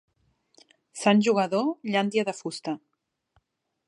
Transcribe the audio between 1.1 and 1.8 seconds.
Jugador,